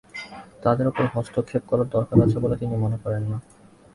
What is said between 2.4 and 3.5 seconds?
বলে তিনি মনে করেন না।